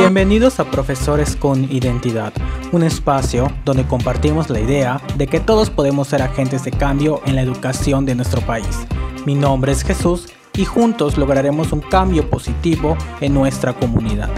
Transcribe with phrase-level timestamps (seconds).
[0.00, 2.32] Bienvenidos a Profesores con Identidad,
[2.70, 7.34] un espacio donde compartimos la idea de que todos podemos ser agentes de cambio en
[7.34, 8.86] la educación de nuestro país.
[9.26, 14.30] Mi nombre es Jesús y juntos lograremos un cambio positivo en nuestra comunidad.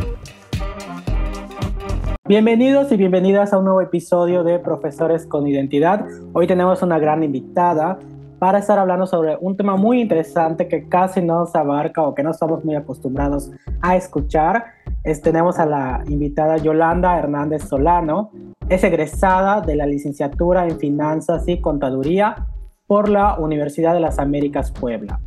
[2.27, 6.07] Bienvenidos y bienvenidas a un nuevo episodio de Profesores con Identidad.
[6.33, 7.99] Hoy tenemos una gran invitada
[8.41, 12.23] para estar hablando sobre un tema muy interesante que casi no se abarca o que
[12.23, 13.51] no estamos muy acostumbrados
[13.83, 14.65] a escuchar.
[15.23, 18.31] Tenemos a la invitada Yolanda Hernández Solano.
[18.69, 22.47] Es egresada de la licenciatura en Finanzas y Contaduría
[22.87, 25.21] por la Universidad de las Américas Puebla.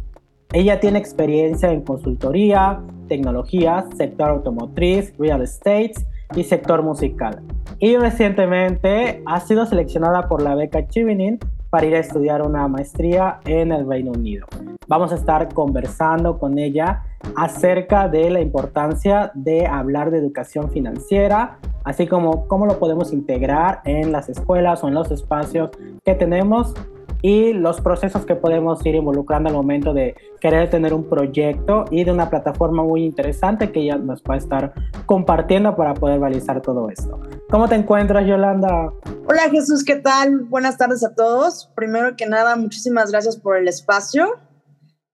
[0.52, 5.94] Ella tiene experiencia en consultoría, tecnologías, sector automotriz, real estate
[6.36, 7.42] y sector musical.
[7.80, 11.40] Y recientemente ha sido seleccionada por la beca Chevening
[11.74, 14.46] para ir a estudiar una maestría en el Reino Unido.
[14.88, 17.02] Vamos a estar conversando con ella
[17.36, 23.82] acerca de la importancia de hablar de educación financiera, así como cómo lo podemos integrar
[23.86, 25.72] en las escuelas o en los espacios
[26.06, 26.76] que tenemos
[27.24, 32.04] y los procesos que podemos ir involucrando al momento de querer tener un proyecto y
[32.04, 34.74] de una plataforma muy interesante que ella nos va a estar
[35.06, 37.22] compartiendo para poder realizar todo esto.
[37.50, 38.92] ¿Cómo te encuentras, Yolanda?
[39.26, 40.42] Hola Jesús, ¿qué tal?
[40.42, 41.72] Buenas tardes a todos.
[41.76, 44.38] Primero que nada, muchísimas gracias por el espacio.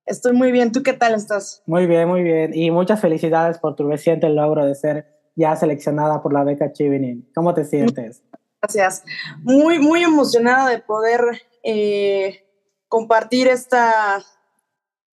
[0.07, 0.71] Estoy muy bien.
[0.71, 1.61] ¿Tú qué tal estás?
[1.67, 2.55] Muy bien, muy bien.
[2.55, 7.29] Y muchas felicidades por tu reciente logro de ser ya seleccionada por la beca Chivinin.
[7.35, 8.23] ¿Cómo te sientes?
[8.59, 9.03] Gracias.
[9.44, 11.21] Muy, muy emocionada de poder
[11.63, 12.45] eh,
[12.88, 14.23] compartir esta,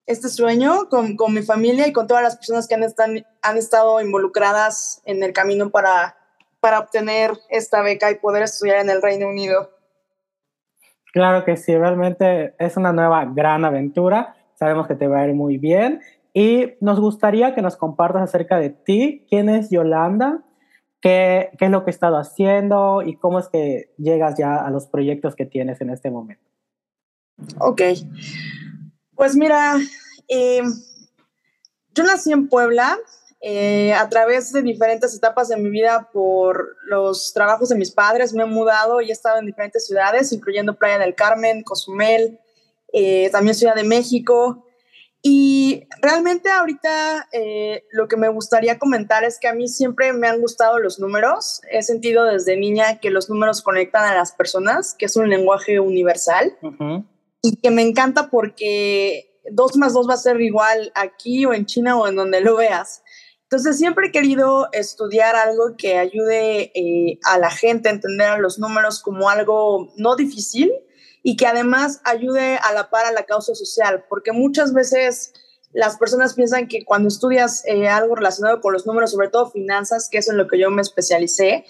[0.06, 3.56] este sueño con, con, mi familia y con todas las personas que han, están, han
[3.56, 6.16] estado involucradas en el camino para,
[6.60, 9.70] para obtener esta beca y poder estudiar en el Reino Unido.
[11.12, 14.36] Claro que sí, realmente es una nueva gran aventura.
[14.54, 16.00] Sabemos que te va a ir muy bien
[16.34, 19.24] y nos gustaría que nos compartas acerca de ti.
[19.28, 20.42] ¿Quién es Yolanda?
[21.00, 24.86] ¿Qué, es lo que he estado haciendo y cómo es que llegas ya a los
[24.86, 26.44] proyectos que tienes en este momento?
[27.58, 27.82] Ok,
[29.14, 29.76] pues mira,
[30.28, 30.62] eh,
[31.94, 32.98] yo nací en Puebla
[33.40, 38.32] eh, a través de diferentes etapas de mi vida por los trabajos de mis padres.
[38.32, 42.40] Me he mudado y he estado en diferentes ciudades, incluyendo Playa del Carmen, Cozumel,
[42.92, 44.65] eh, también Ciudad de México.
[45.22, 50.28] Y realmente ahorita eh, lo que me gustaría comentar es que a mí siempre me
[50.28, 51.60] han gustado los números.
[51.70, 55.80] He sentido desde niña que los números conectan a las personas, que es un lenguaje
[55.80, 56.56] universal.
[57.42, 61.66] Y que me encanta porque dos más dos va a ser igual aquí o en
[61.66, 63.02] China o en donde lo veas.
[63.42, 68.38] Entonces siempre he querido estudiar algo que ayude eh, a la gente a entender a
[68.38, 70.72] los números como algo no difícil,
[71.28, 75.32] y que además ayude a la par a la causa social, porque muchas veces
[75.72, 80.08] las personas piensan que cuando estudias eh, algo relacionado con los números, sobre todo finanzas,
[80.08, 81.64] que es en lo que yo me especialicé,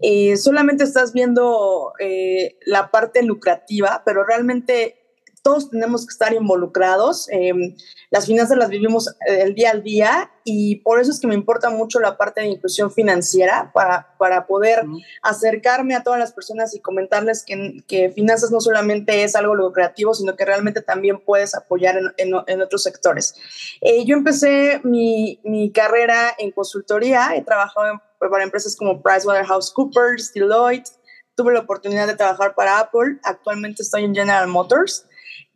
[0.00, 4.99] eh, solamente estás viendo eh, la parte lucrativa, pero realmente
[5.42, 7.28] todos tenemos que estar involucrados.
[7.30, 7.74] Em,
[8.10, 11.34] las finanzas las vivimos eh, el día al día y por eso es que me
[11.34, 14.84] importa mucho la parte de inclusión financiera para, para poder
[15.22, 20.12] acercarme a todas las personas y comentarles que, que, finanzas no solamente es algo lucrativo,
[20.12, 23.34] sino que realmente también puedes apoyar en, en, otros sectores.
[23.80, 30.90] Eh, yo empecé mi, mi, carrera en consultoría, he trabajado para empresas como PricewaterhouseCoopers, Deloitte,
[31.34, 35.06] tuve la oportunidad de trabajar para Apple, actualmente estoy en General Motors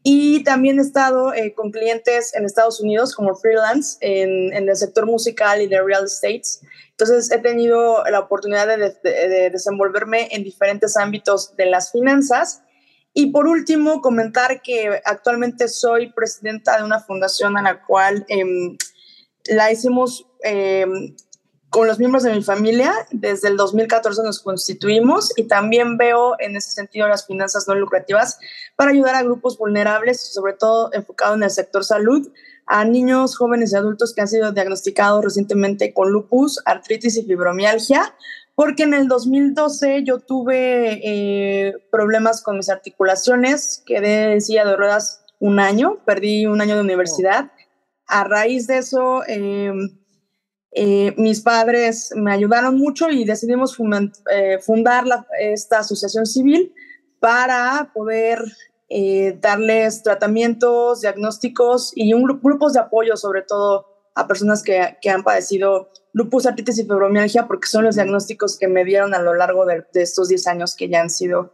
[0.06, 4.76] y también he estado eh, con clientes en Estados Unidos como freelance en, en, el
[4.76, 6.42] sector musical y de real estate.
[6.90, 12.62] Entonces he tenido la oportunidad de, de, desenvolverme en diferentes ámbitos de las finanzas.
[13.14, 18.44] Y por último, comentar que actualmente soy presidenta de una fundación a la cual eh,
[19.46, 20.84] la hicimos eh,
[21.74, 22.92] con los miembros de mi familia.
[23.10, 28.38] Desde el 2014 nos constituimos y también veo en ese sentido las finanzas no lucrativas
[28.76, 32.30] para ayudar a grupos vulnerables, sobre todo enfocado en el sector salud,
[32.66, 38.14] a niños, jóvenes y adultos que han sido diagnosticados recientemente con lupus, artritis y fibromialgia,
[38.54, 44.76] porque en el 2012 yo tuve eh, problemas con mis articulaciones, quedé en silla de
[44.76, 47.50] ruedas un año, perdí un año de universidad.
[48.06, 49.72] A raíz de eso, eh,
[50.76, 53.78] eh, mis padres me ayudaron mucho y decidimos
[54.28, 55.04] eh, fundar
[55.38, 56.74] esta asociación civil
[57.20, 58.40] para poder
[58.88, 63.86] eh, darles tratamientos, diagnósticos y un, grupos de apoyo, sobre todo
[64.16, 68.66] a personas que, que, han padecido lupus, artritis y fibromialgia, porque son los diagnósticos que
[68.66, 71.52] me dieron a lo largo de, estos 10 años que ya han sido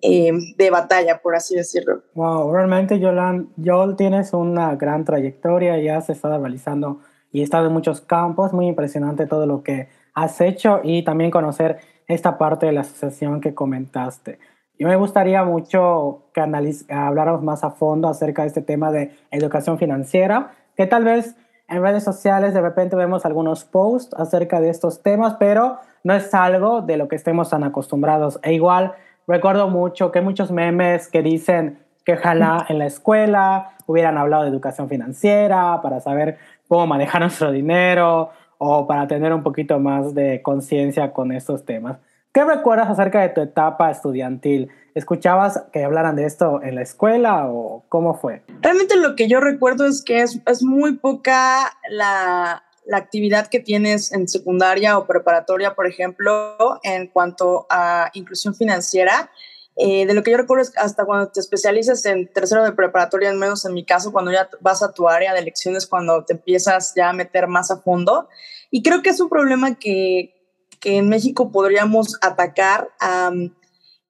[0.00, 2.04] de batalla, por así decirlo.
[2.14, 7.00] Wow, realmente, Yolanda, Yol, tienes una gran trayectoria, ya se está realizando
[7.32, 11.30] y he estado en muchos campos, muy impresionante todo lo que has hecho y también
[11.30, 14.38] conocer esta parte de la asociación que comentaste.
[14.78, 19.78] Yo me gustaría mucho que habláramos más a fondo acerca de este tema de educación
[19.78, 21.36] financiera, que tal vez
[21.68, 26.32] en redes sociales de repente vemos algunos posts acerca de estos temas, pero no es
[26.32, 28.38] algo de lo que estemos tan acostumbrados.
[28.42, 28.94] E igual
[29.26, 34.48] recuerdo mucho que muchos memes que dicen que ojalá en la escuela hubieran hablado de
[34.48, 40.42] educación financiera para saber cómo manejar nuestro dinero o para tener un poquito más de
[40.42, 41.98] conciencia con estos temas.
[42.32, 44.70] ¿Qué recuerdas acerca de tu etapa estudiantil?
[44.94, 48.42] ¿Escuchabas que hablaran de esto en la escuela o cómo fue?
[48.60, 54.12] Realmente lo que yo recuerdo es que es, muy poca la, la actividad que tienes
[54.12, 59.30] en secundaria o preparatoria, por ejemplo, en cuanto a inclusión financiera.
[59.80, 63.30] Eh, de lo que yo recuerdo es hasta cuando te especializas en tercero de preparatoria,
[63.30, 66.32] al menos en mi caso, cuando ya vas a tu área de elecciones, cuando te
[66.32, 68.28] empiezas ya a meter más a fondo.
[68.72, 70.34] Y creo que es un problema que,
[70.80, 72.88] que en México podríamos atacar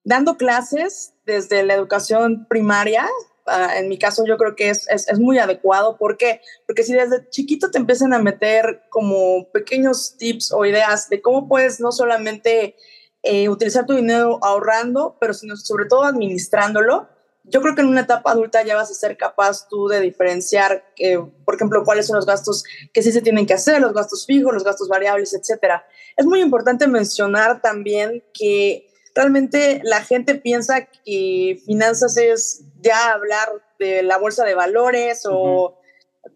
[0.04, 3.06] dando clases desde la educación primaria.
[3.46, 5.98] Uh, en mi caso yo creo que es, es, es, muy adecuado.
[5.98, 6.40] ¿Por qué?
[6.66, 11.46] Porque si desde chiquito te empiezan a meter como pequeños tips o ideas de cómo
[11.46, 12.76] puedes no solamente
[13.22, 17.08] eh, utilizar tu dinero ahorrando, pero sino sobre todo administrándolo.
[17.44, 20.84] Yo creo que en una etapa adulta ya vas a ser capaz tú de diferenciar,
[20.98, 22.62] eh, por ejemplo, cuáles son los gastos
[22.92, 25.86] que sí se tienen que hacer, los gastos fijos, los gastos variables, etcétera.
[26.16, 33.48] Es muy importante mencionar también que realmente la gente piensa que finanzas es ya hablar
[33.78, 35.78] de la bolsa de valores o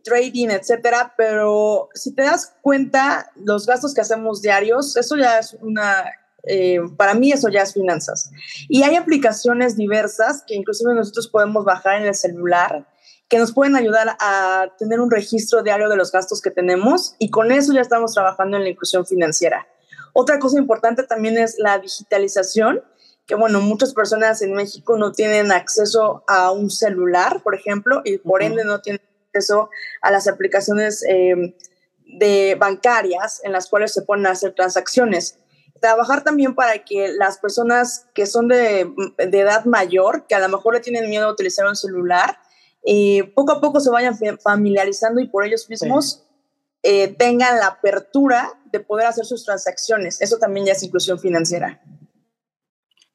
[0.03, 5.55] trading, etcétera, pero si te das cuenta, los gastos que hacemos diarios, eso ya es
[5.61, 6.05] una
[6.45, 8.31] eh, para mí eso ya es finanzas.
[8.69, 12.87] Y hay aplicaciones diversas que inclusive nosotros podemos bajar en el celular
[13.29, 17.31] que nos pueden ayudar a tener un registro diario de los gastos que tenemos y
[17.31, 19.67] con eso ya estamos trabajando en la inclusión financiera.
[20.13, 22.83] Otra cosa importante también es la digitalización,
[23.25, 28.19] que bueno, muchas personas en México no tienen acceso a un celular, por ejemplo, y
[28.19, 29.71] por ende no tienen acceso
[30.03, 31.57] a las aplicaciones eh,
[32.05, 35.39] de bancarias en las cuales se pueden hacer transacciones
[35.83, 40.75] trabajar también para que las personas que son de, edad mayor, que a lo mejor
[40.75, 42.39] le tienen miedo a utilizar un celular,
[42.87, 46.25] eh, poco a poco se vayan familiarizando y por ellos mismos
[46.83, 50.23] eh, tengan la apertura de poder hacer sus transacciones.
[50.23, 51.83] Eso también ya es inclusión financiera.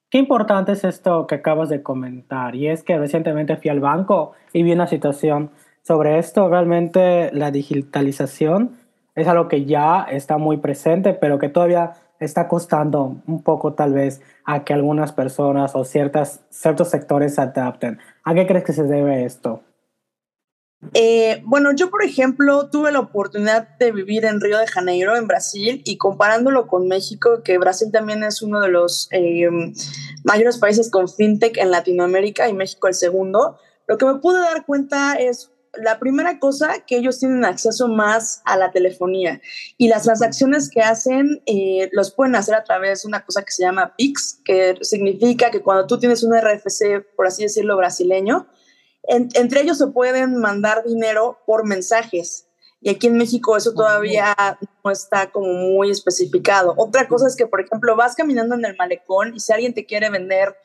[0.09, 4.33] Qué importante es esto que acabas de comentar y es que recientemente fui al banco
[4.53, 5.51] y vi una situación
[5.83, 6.47] sobre esto.
[6.49, 8.77] Realmente la digitalización
[9.15, 13.93] es algo que ya está muy presente, pero que todavía está costando un poco tal
[13.93, 17.99] vez a que algunas personas o ciertas, ciertos sectores se adapten.
[18.23, 19.61] ¿A qué crees que se debe esto?
[20.93, 25.27] Eh, bueno, yo por ejemplo tuve la oportunidad de vivir en Río de Janeiro, en
[25.27, 29.49] Brasil, y comparándolo con México, que Brasil también es uno de los eh,
[30.23, 34.65] mayores países con fintech en Latinoamérica y México el segundo, lo que me pude dar
[34.65, 39.41] cuenta es la primera cosa, que ellos tienen acceso más a la telefonía
[39.77, 43.51] y las transacciones que hacen eh, los pueden hacer a través de una cosa que
[43.51, 48.47] se llama PIX, que significa que cuando tú tienes un RFC, por así decirlo, brasileño,
[49.07, 52.47] entre ellos se pueden mandar dinero por mensajes.
[52.81, 54.35] Y aquí en México eso todavía
[54.83, 56.73] no está como muy especificado.
[56.77, 59.85] Otra cosa es que, por ejemplo, vas caminando en el malecón y si alguien te
[59.85, 60.55] quiere vender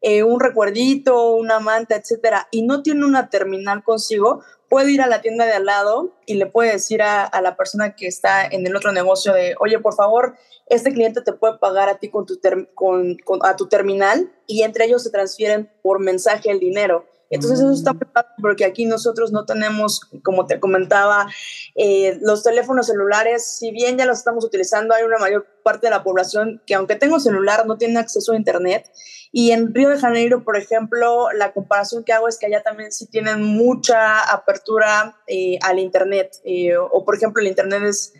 [0.00, 5.06] eh, un recuerdito, una manta, etcétera, y no tiene una terminal consigo, puede ir a
[5.06, 8.66] la tienda de al lado y le puede decir a, la persona que está en
[8.66, 12.24] el otro negocio de, oye, por favor, este cliente te puede pagar a ti con
[12.24, 12.40] tu,
[12.74, 17.04] con, a tu terminal y entre ellos se transfieren por mensaje el dinero.
[17.30, 17.94] Entonces eso está
[18.40, 21.28] porque aquí nosotros no tenemos, como te comentaba,
[21.76, 25.92] eh, los teléfonos celulares, si bien ya los estamos utilizando, hay una mayor parte de
[25.92, 28.90] la población que aunque tengo celular no tiene acceso a Internet.
[29.32, 32.90] Y en Río de Janeiro, por ejemplo, la comparación que hago es que allá también
[32.90, 36.36] sí tienen mucha apertura eh, al Internet.
[36.44, 38.12] Eh, o por ejemplo, el Internet es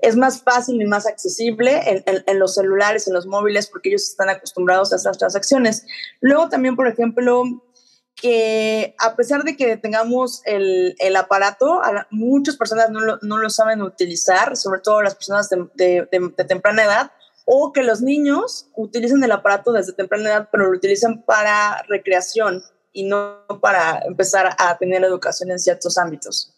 [0.00, 4.04] es más fácil y más accesible en, en, los celulares, en los móviles, porque ellos
[4.04, 5.86] están acostumbrados a esas transacciones.
[6.20, 7.42] Luego también, por ejemplo,
[8.20, 13.48] que a pesar de que tengamos el, el aparato, muchas personas no lo, no lo,
[13.48, 17.12] saben utilizar, sobre todo las personas de, de, de, temprana edad,
[17.44, 22.62] o que los niños utilicen el aparato desde temprana edad, pero lo utilizan para recreación
[22.92, 26.54] y no para empezar a tener educación en ciertos ámbitos.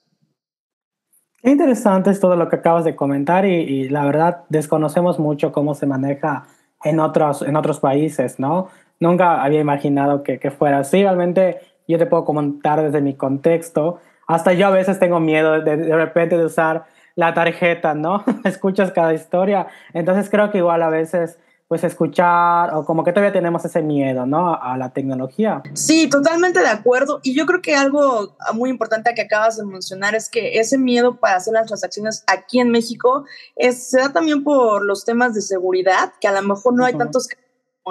[1.42, 5.52] Qué interesante es todo lo que acabas de comentar y, y la verdad desconocemos mucho
[5.52, 6.46] cómo se maneja
[6.84, 8.68] en otros, en otros países, ¿no?
[9.00, 11.02] Nunca había imaginado que, que, fuera así.
[11.02, 13.98] Realmente yo te puedo comentar desde mi contexto.
[14.26, 16.84] Hasta yo a veces tengo miedo de, de repente de usar
[17.16, 18.24] la tarjeta, ¿no?
[18.44, 19.66] Escuchas cada historia.
[19.92, 21.38] Entonces creo que igual a veces
[21.70, 24.60] pues escuchar o como que todavía tenemos ese miedo, ¿no?
[24.60, 25.62] A, la tecnología.
[25.74, 27.20] Sí, totalmente de acuerdo.
[27.22, 31.20] Y yo creo que algo muy importante que acabas de mencionar es que ese miedo
[31.20, 35.42] para hacer las transacciones aquí en México es, se da también por los temas de
[35.42, 37.28] seguridad, que a lo mejor no hay tantos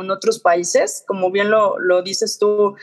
[0.02, 2.76] en otros países, como bien lo, lo, dices tú,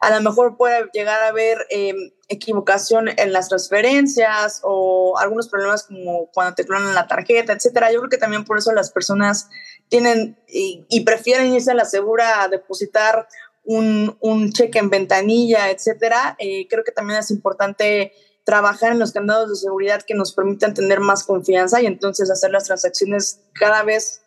[0.00, 5.84] a lo mejor puede llegar a haber em, equivocación en las transferencias o algunos problemas
[5.84, 7.92] como cuando te clonan la tarjeta, etcétera.
[7.92, 9.48] Yo creo que también por eso las personas
[9.88, 13.28] tienen y, prefieren irse a la segura a depositar
[13.64, 16.36] un, un cheque en ventanilla, etcétera.
[16.38, 18.12] Eh, creo que también es importante
[18.44, 22.50] trabajar en los candados de seguridad que nos permitan tener más confianza y entonces hacer
[22.50, 24.22] las transacciones cada vez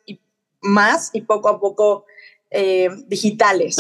[0.61, 2.05] más y poco a poco
[2.49, 3.77] eh, digitales.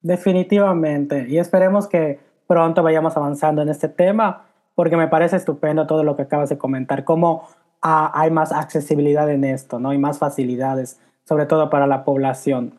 [0.00, 1.26] Definitivamente.
[1.28, 6.16] Y esperemos que pronto vayamos avanzando en este tema, porque me parece estupendo todo lo
[6.16, 7.48] que acabas de comentar, cómo
[7.80, 9.92] ah, hay más accesibilidad en esto, ¿no?
[9.92, 12.78] Y más facilidades, sobre todo para la población.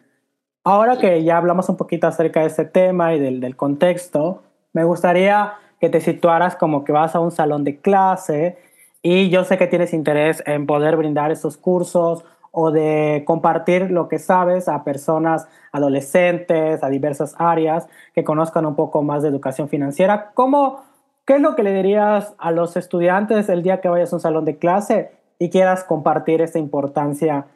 [0.64, 4.42] Ahora que ya hablamos un poquito acerca de este tema y del, contexto,
[4.74, 8.58] me gustaría que te situaras como que vas a un salón de clase
[9.04, 12.26] y yo sé que tienes interés en poder brindar estos cursos
[12.58, 18.76] o de compartir lo que sabes a personas adolescentes, a diversas áreas que conozcan un
[18.76, 20.32] poco más de educación financiera.
[20.34, 20.82] ¿Cómo,
[21.26, 24.22] ¿Qué es lo que le dirías a los estudiantes el día que vayas a un
[24.22, 27.48] salón de clase y quieras compartir esta importancia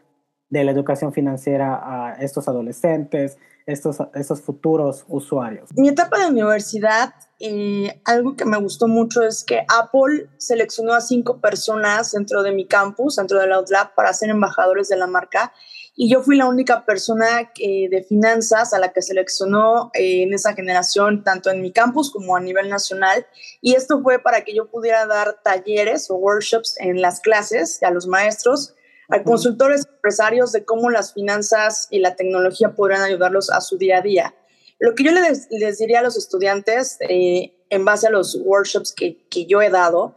[0.50, 5.70] de la educación financiera a estos adolescentes, estos, estos futuros usuarios?
[5.75, 11.01] Mi etapa de universidad, eh, algo que me gustó mucho es que Apple seleccionó a
[11.01, 15.53] cinco personas dentro de mi campus, dentro del Outlab, para ser embajadores de la marca.
[15.96, 20.53] Y yo fui la única persona de finanzas a la que seleccionó eh, en esa
[20.53, 23.27] generación, tanto en mi campus como a nivel nacional.
[23.62, 27.91] Y esto fue para que yo pudiera dar talleres o workshops en las clases a
[27.91, 28.75] los maestros
[29.10, 33.98] a consultores empresarios de cómo las finanzas y la tecnología podrán ayudarlos a su día
[33.98, 34.36] a día.
[34.80, 38.94] Lo que yo les, les diría a los estudiantes eh, en base a los workshops
[38.94, 40.16] que, que yo he dado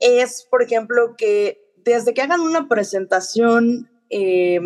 [0.00, 4.60] es, por ejemplo, que desde que hagan una presentación eh,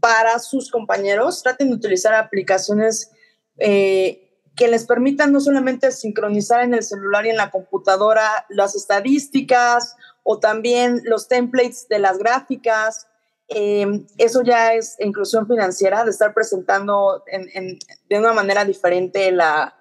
[0.00, 3.12] para sus compañeros, traten de utilizar aplicaciones
[3.58, 8.74] eh, que les permitan no solamente sincronizar en el celular y en la computadora las
[8.74, 13.06] estadísticas o también los templates de las gráficas
[13.54, 17.22] Em, eso ya es inclusión financiera, de estar presentando
[18.08, 19.76] de una manera diferente la,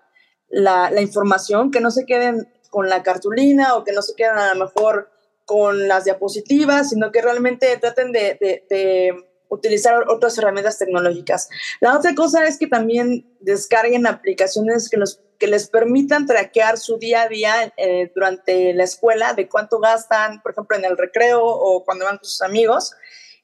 [0.49, 4.53] la, información, que no se queden con la cartulina o que no se queden a
[4.53, 5.09] lo mejor
[5.45, 8.37] con las diapositivas, sino que realmente traten de,
[8.69, 9.13] de,
[9.49, 11.49] utilizar otras herramientas tecnológicas.
[11.81, 16.97] La otra cosa es que también descarguen aplicaciones que, los, que les permitan traquear su
[16.97, 21.43] día a día eh, durante la escuela, de cuánto gastan, por ejemplo, en el recreo
[21.43, 22.93] o cuando van con sus amigos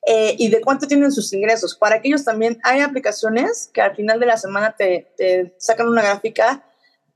[0.09, 1.75] eh, y de cuánto tienen sus ingresos.
[1.75, 6.01] Para aquellos también hay aplicaciones que al final de la semana te, te sacan una
[6.01, 6.63] gráfica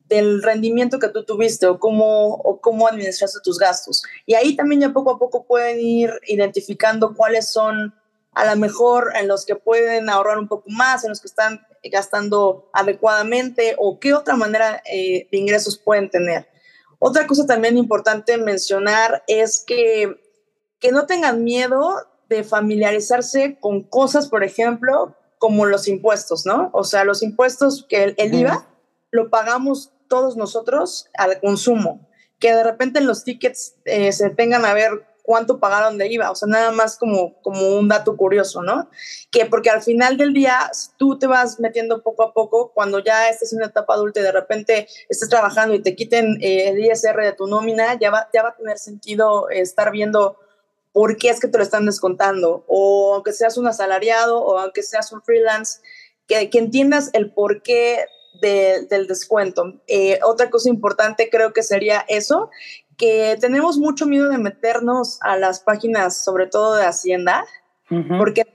[0.10, 4.03] del rendimiento que tú tuviste o cómo, o cómo administraste tus gastos.
[4.25, 7.95] Y ahí también ya poco a poco pueden ir identificando cuáles son
[8.33, 11.65] a lo mejor en los que pueden ahorrar un poco más, en los que están
[11.83, 16.50] gastando adecuadamente o qué otra manera eh, de ingresos pueden tener.
[17.00, 20.19] Otra cosa también importante mencionar es que,
[20.81, 21.95] que no tengan miedo
[22.31, 26.69] de familiarizarse con cosas, por ejemplo, como los impuestos, ¿no?
[26.71, 28.67] O sea, los impuestos que el, IVA
[29.11, 32.07] lo pagamos todos nosotros al consumo,
[32.39, 36.31] que de repente en los tickets eh, se tengan a ver cuánto pagaron de IVA,
[36.31, 38.89] o sea, nada más como, como un dato curioso, ¿no?
[39.29, 43.27] Que porque al final del día tú te vas metiendo poco a poco, cuando ya
[43.27, 46.79] estás en una etapa adulta y de repente estés trabajando y te quiten eh, el
[46.79, 50.38] ISR de tu nómina, ya va, ya va a tener sentido estar viendo
[50.91, 54.83] por qué es que te lo están descontando, o aunque seas un asalariado o aunque
[54.83, 55.79] seas un freelance,
[56.27, 58.05] que, que entiendas el porqué
[58.41, 59.81] de, del descuento.
[59.88, 62.50] Eh, otra cosa importante creo que sería eso,
[62.98, 67.45] que tenemos mucho miedo de meternos a las páginas, sobre todo de Hacienda,
[68.17, 68.45] porque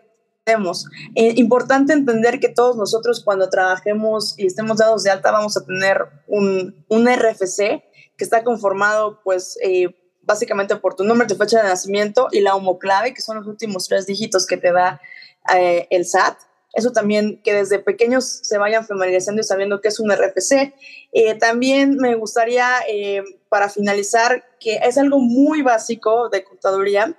[0.44, 0.86] tenemos.
[1.14, 5.66] Eh, importante entender que todos nosotros cuando trabajemos y estemos dados de alta vamos a
[5.66, 7.82] tener un, un RFC
[8.16, 9.88] que está conformado pues eh,
[10.26, 13.86] básicamente por tu nombre, tu fecha de nacimiento y la homoclave, que son los últimos
[13.86, 15.00] tres dígitos que te da
[15.54, 16.38] eh, el SAT.
[16.74, 20.74] Eso también, que desde pequeños se vayan familiarizando y sabiendo que es un RFC.
[21.12, 27.16] Eh, también me gustaría, eh, para finalizar, que es algo muy básico de contaduría.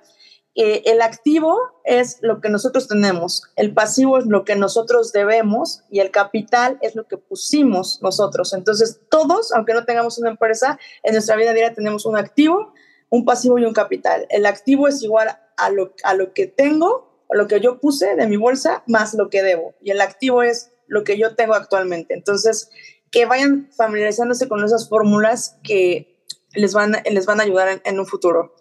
[0.60, 6.00] el activo es lo que nosotros tenemos, el pasivo es lo que nosotros debemos y
[6.00, 8.52] el capital es lo que pusimos nosotros.
[8.52, 12.74] Entonces, todos, aunque no tengamos una empresa, en nuestra vida diaria tenemos un activo,
[13.10, 14.26] un pasivo y un capital.
[14.30, 18.16] El activo es igual a lo, a lo que tengo, a lo que yo puse
[18.16, 19.74] de mi bolsa, más lo que debo.
[19.82, 22.14] Y el activo es lo que yo tengo actualmente.
[22.14, 22.70] Entonces,
[23.10, 26.24] que vayan familiarizándose con esas fórmulas que
[26.54, 28.54] les van, les van a ayudar en, un futuro.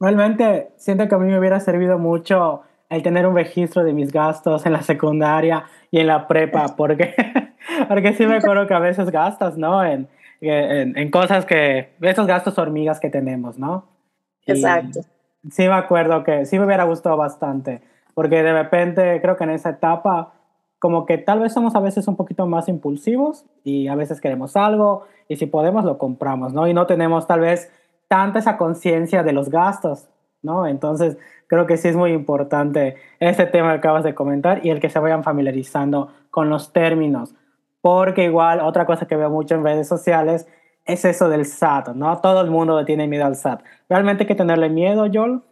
[0.00, 4.12] Realmente siento que a mí me hubiera servido mucho el tener un registro de mis
[4.12, 7.14] gastos en la secundaria y en la prepa, porque,
[7.88, 9.84] porque sí me acuerdo que a veces gastas, ¿no?
[9.84, 10.08] En,
[10.48, 13.86] en, cosas que, esos gastos hormigas que tenemos, ¿no?
[14.46, 15.00] Exacto.
[15.50, 17.82] Sí me acuerdo que sí me hubiera gustado bastante,
[18.14, 20.32] porque de repente creo que en esa etapa
[20.78, 24.54] como que tal vez somos a veces un poquito más impulsivos y a veces queremos
[24.54, 26.68] algo y si podemos lo compramos, ¿no?
[26.68, 27.72] Y no tenemos tal vez
[28.06, 30.08] tanta esa conciencia de los gastos,
[30.42, 30.66] ¿no?
[30.66, 34.80] Entonces creo que sí es muy importante este tema que acabas de comentar y el
[34.80, 37.34] que se vayan familiarizando con los términos,
[37.84, 40.46] porque igual otra cosa que veo mucho en redes sociales
[40.86, 42.18] es eso del SAT, ¿no?
[42.22, 43.62] Todo el mundo tiene miedo al SAT.
[43.90, 45.42] ¿Realmente hay que tenerle miedo, Joel?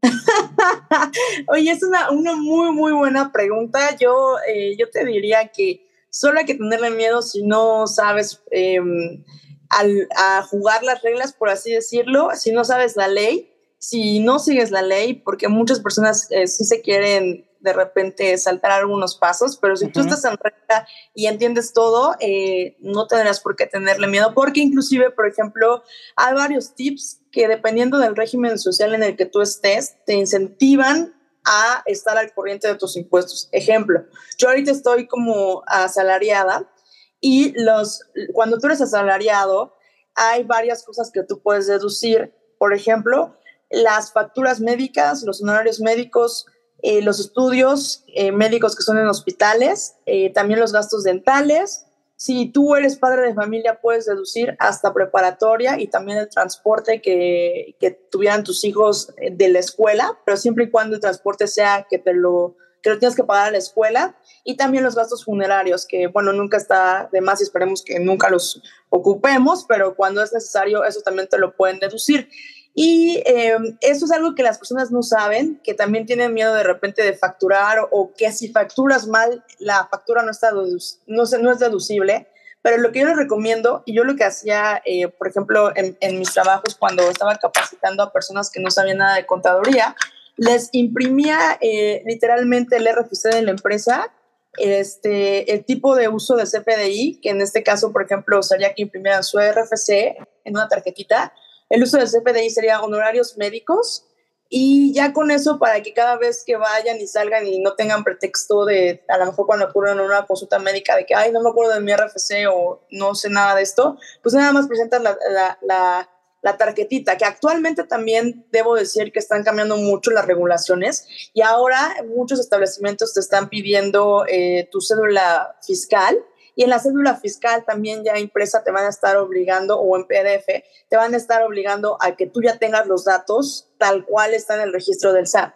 [1.48, 3.94] Oye, es una, una, muy, muy buena pregunta.
[4.00, 9.22] Yo, eh, yo te diría que solo hay que tenerle miedo si no sabes em,
[9.68, 14.38] al, a jugar las reglas, por así decirlo, si no sabes la ley, si no
[14.38, 19.56] sigues la ley, porque muchas personas eh, sí se quieren de repente saltar algunos pasos,
[19.56, 24.06] pero si tú estás en recta y entiendes todo, eh, no tendrás por qué tenerle
[24.06, 25.82] miedo, porque inclusive, por ejemplo,
[26.14, 31.14] hay varios tips que dependiendo del régimen social en el que tú estés, te incentivan
[31.46, 33.48] a estar al corriente de tus impuestos.
[33.50, 34.04] Ejemplo,
[34.36, 36.70] yo ahorita estoy como asalariada
[37.18, 38.02] y los,
[38.34, 39.74] cuando tú eres asalariado,
[40.14, 42.34] hay varias cosas que tú puedes deducir.
[42.58, 43.38] Por ejemplo,
[43.70, 46.46] las facturas médicas, los honorarios médicos,
[46.86, 51.86] eh, los estudios eh, médicos que son en hospitales, eh, también los gastos dentales.
[52.16, 57.74] Si tú eres padre de familia, puedes deducir hasta preparatoria y también el transporte que,
[57.80, 61.98] que tuvieran tus hijos de la escuela, pero siempre y cuando el transporte sea que
[61.98, 65.86] te lo que lo tienes que pagar a la escuela, y también los gastos funerarios,
[65.86, 70.34] que bueno, nunca está de más y esperemos que nunca los ocupemos, pero cuando es
[70.34, 72.28] necesario, eso también te lo pueden deducir.
[72.74, 76.64] Y em, eso es algo que las personas no saben, que también tienen miedo de
[76.64, 80.64] repente de facturar o que si facturas mal, la factura no, está no,
[81.06, 82.28] no es deducible.
[82.62, 85.96] Pero lo que yo les recomiendo, y yo lo que hacía, eh, por ejemplo, en,
[86.00, 89.94] en, mis trabajos cuando estaba capacitando a personas que no sabían nada de contaduría,
[90.36, 94.10] les imprimía eh, literalmente el RFC de la empresa,
[94.56, 98.82] este, el tipo de uso de CPDI, que en este caso, por ejemplo, sería que
[98.82, 101.32] imprimieran su RFC en una tarjetita,
[101.70, 104.06] el uso del CPDI sería honorarios médicos
[104.48, 108.04] y ya con eso para que cada vez que vayan y salgan y no tengan
[108.04, 111.50] pretexto de, a lo mejor cuando ocurren una consulta médica de que, ay, no me
[111.50, 115.18] acuerdo de mi RFC o no sé nada de esto, pues nada más presentan la,
[115.62, 116.08] la,
[116.56, 122.38] tarjetita, que actualmente también debo decir que están cambiando mucho las regulaciones y ahora muchos
[122.38, 126.22] establecimientos te están pidiendo eh, tu cédula fiscal
[126.56, 130.04] y en la cédula fiscal también ya impresa te van a estar obligando, o en
[130.04, 130.46] PDF,
[130.88, 134.54] te van a estar obligando a que tú ya tengas los datos tal cual está
[134.54, 135.54] en el registro del SAT.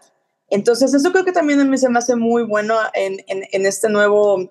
[0.51, 3.89] Entonces, eso creo que también a mí se me hace muy bueno en, en, este
[3.89, 4.51] nuevo...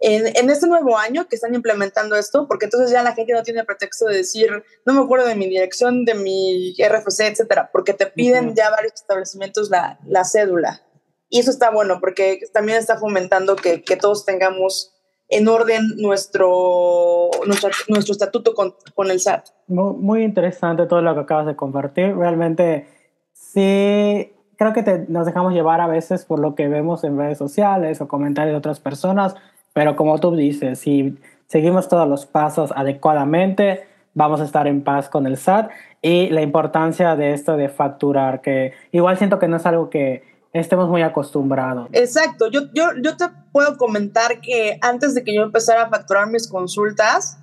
[0.00, 3.42] En, en, este nuevo año que están implementando esto, porque entonces ya la gente no
[3.42, 7.94] tiene pretexto de decir, no me acuerdo de mi dirección, de mi RFC, etcétera, porque
[7.94, 10.82] te piden ya varios establecimientos la, la, cédula.
[11.28, 14.94] Y eso está bueno, porque también está fomentando que, que todos tengamos
[15.28, 19.48] en orden nuestro, nuestro, estatuto con, con, el SAT.
[19.66, 22.16] Muy, interesante todo lo que acabas de compartir.
[22.16, 22.86] Realmente
[23.34, 28.00] sí, creo que nos dejamos llevar a veces por lo que vemos en redes sociales
[28.00, 29.34] o comentarios de otras personas,
[29.74, 35.10] pero como tú dices, si seguimos todos los pasos adecuadamente, vamos a estar en paz
[35.10, 39.58] con el SAT y la importancia de esto de facturar, que igual siento que no
[39.58, 41.88] es algo que estemos muy acostumbrados.
[41.92, 46.28] Exacto, yo, yo, yo te puedo comentar que antes de que yo empezara a facturar
[46.28, 47.38] mis consultas,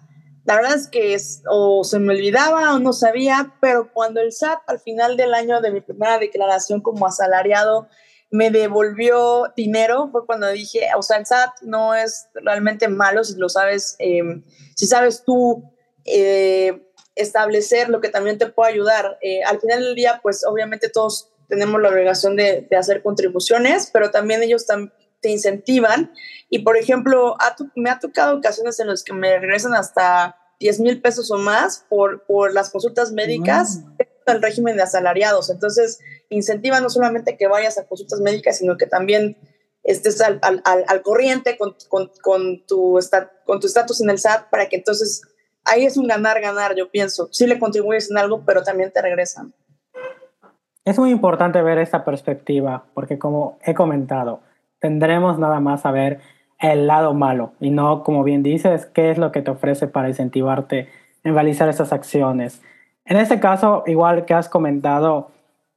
[0.46, 1.18] la verdad es que
[1.50, 5.60] o se me olvidaba o no sabía, pero cuando el SAT al final del año
[5.60, 7.88] de mi primera declaración como asalariado
[8.30, 13.38] me devolvió dinero, fue cuando dije, o sea, el SAT no es realmente malo si
[13.38, 14.44] lo sabes, em,
[14.76, 15.64] si sabes tú
[16.06, 19.18] eh, establecer lo que también te puede ayudar.
[19.22, 24.12] Eh, al final del día, pues obviamente todos tenemos la obligación de, hacer contribuciones, pero
[24.12, 24.66] también ellos
[25.22, 26.12] te incentivan.
[26.50, 27.38] Y, por ejemplo,
[27.76, 31.86] me ha tocado ocasiones en las que me regresan hasta 10 mil pesos o más
[31.90, 33.82] por, por las consultas médicas
[34.26, 35.50] del régimen de asalariados.
[35.50, 39.38] Entonces, incentiva no solamente que vayas a consultas médicas, sino que también
[39.84, 44.78] estés al, al, al corriente con, con, con tu estatus en el SAT para que
[44.78, 45.22] entonces
[45.66, 47.28] ahí es un ganar-ganar, yo pienso.
[47.32, 49.54] Sí le contribuyes en algo, pero también te regresan.
[50.86, 54.42] Es muy importante ver esta perspectiva, porque como he comentado,
[54.78, 56.20] tendremos nada más a ver
[56.60, 60.10] el lado malo y no, como bien dices, qué es lo que te ofrece para
[60.10, 60.88] incentivarte
[61.24, 62.62] en realizar estas acciones.
[63.04, 65.32] En este caso, igual que has comentado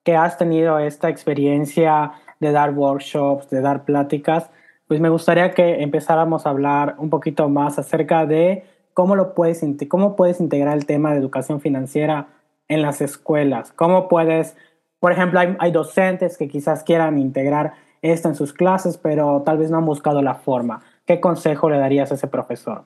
[0.04, 4.50] que has tenido esta experiencia de dar workshops, de dar pláticas,
[4.88, 9.64] pues me gustaría que empezáramos a hablar un poquito más acerca de cómo lo puedes
[9.88, 12.26] cómo puedes integrar el tema de educación financiera
[12.68, 13.72] en las escuelas.
[13.72, 14.56] Cómo puedes,
[15.00, 19.58] por ejemplo, hay, hay docentes que quizás quieran integrar esto en sus clases, pero tal
[19.58, 20.82] vez no han buscado la forma.
[21.06, 22.84] ¿Qué consejo le darías a ese profesor?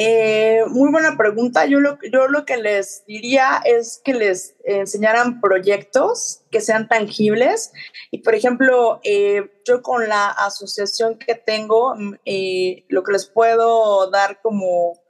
[0.00, 1.66] Eh, muy buena pregunta.
[1.66, 7.72] Yo lo, yo lo que les diría es que les enseñaran proyectos que sean tangibles.
[8.12, 13.26] Y por ejemplo, eh, yo con la asociación que tengo, mm, eh, lo que les
[13.26, 15.00] puedo dar como,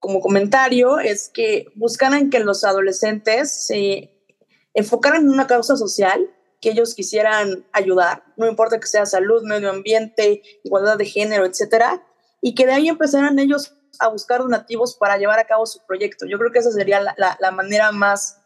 [0.00, 4.13] como comentario es que buscaran que los adolescentes se
[4.74, 6.28] enfocaran en una causa social
[6.60, 12.02] que ellos quisieran ayudar, no importa que sea salud, medio ambiente, igualdad de género, etcétera,
[12.40, 16.26] y que de ahí empezaran ellos a buscar donativos para llevar a cabo su proyecto.
[16.26, 18.40] Yo creo que esa sería la, manera más,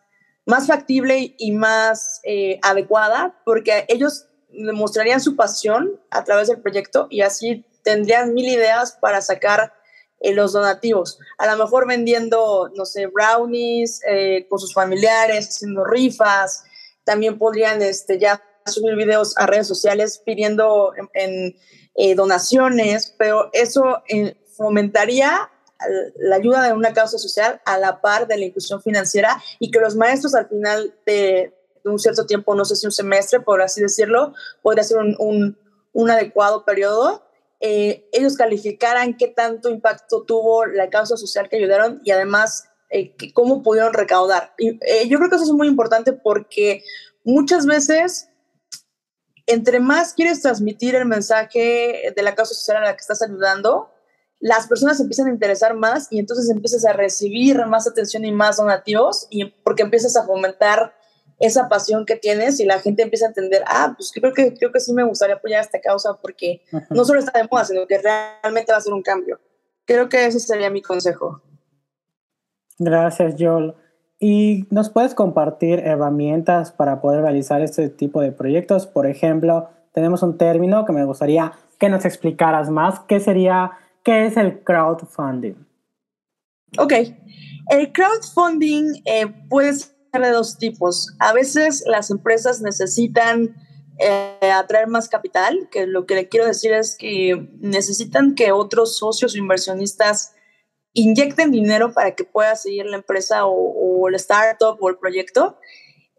[0.46, 7.06] más factible y más eh, adecuada, porque ellos demostrarían su pasión a través del proyecto
[7.10, 9.72] y así tendrían mil ideas para sacar
[10.20, 11.18] eh, los donativos.
[11.38, 16.64] A lo mejor vendiendo, no sé, brownies eh, con sus familiares, haciendo rifas.
[17.04, 21.56] También podrían este, ya subir videos a redes sociales pidiendo en,
[22.14, 23.82] donaciones, pero eso
[24.56, 25.50] fomentaría
[26.16, 29.80] la ayuda de una causa social a la par de la inclusión financiera y que
[29.80, 31.52] los maestros al final de,
[31.84, 35.56] un cierto tiempo, no sé si un semestre, por así decirlo, podría ser un,
[35.92, 37.22] un, adecuado periodo,
[37.60, 43.14] eh, ellos calificaran qué tanto impacto tuvo la causa social que ayudaron y además eh,
[43.34, 44.54] cómo pudieron recaudar.
[44.58, 46.84] Eh, yo creo que eso es muy importante porque
[47.24, 48.28] muchas veces,
[49.46, 53.90] entre más quieres transmitir el mensaje de la causa social a la que estás ayudando,
[54.40, 58.58] las personas empiezan a interesar más y entonces empiezas a recibir más atención y más
[58.58, 60.94] donativos y porque empiezas a fomentar
[61.38, 64.72] esa pasión que tienes y la gente empieza a entender, ah, pues creo que, creo
[64.72, 67.98] que sí me gustaría apoyar esta causa porque no solo está de moda, sino que
[67.98, 69.38] realmente va a ser un cambio.
[69.84, 71.40] Creo que ese sería mi consejo.
[72.78, 73.74] Gracias, Joel.
[74.20, 78.86] ¿Y nos puedes compartir herramientas para poder realizar este tipo de proyectos?
[78.86, 83.00] Por ejemplo, tenemos un término que me gustaría que nos explicaras más.
[83.00, 83.72] ¿Qué sería
[84.08, 85.54] ¿Qué es el crowdfunding?
[86.78, 86.92] Ok,
[87.70, 91.14] el crowdfunding eh, puede ser de dos tipos.
[91.18, 93.54] A veces las empresas necesitan
[93.98, 98.96] eh, atraer más capital, que lo que le quiero decir es que necesitan que otros
[98.98, 100.34] socios o inversionistas
[100.92, 105.58] inyecten dinero para que pueda seguir la empresa o, o el startup o el proyecto.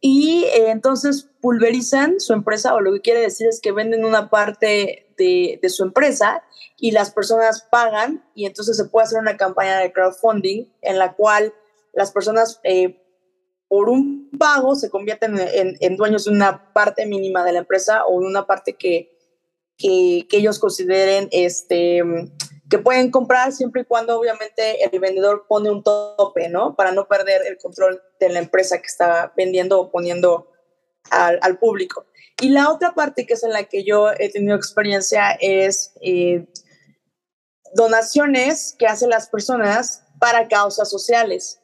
[0.02, 4.30] Y eh, entonces pulverizan su empresa o lo que quiere decir es que venden una
[4.30, 6.44] parte de, su empresa
[6.78, 11.14] y las personas pagan y entonces se puede hacer una campaña de crowdfunding en la
[11.14, 11.54] cual
[11.94, 13.02] las personas eh,
[13.70, 18.20] por un pago se convierten en, dueños de una parte mínima de la empresa o
[18.20, 19.16] de una parte que,
[19.78, 22.02] que, ellos consideren este,
[22.70, 26.76] que pueden comprar siempre y cuando obviamente el vendedor pone un tope, ¿no?
[26.76, 30.52] Para no perder el control de la empresa que está vendiendo o poniendo
[31.12, 32.08] al, al público.
[32.42, 36.48] Y la otra parte que es en la que yo he tenido experiencia es eh,
[37.76, 41.59] donaciones que hacen las personas para causas sociales.